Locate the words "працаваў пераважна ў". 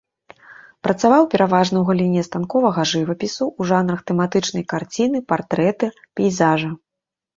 0.87-1.83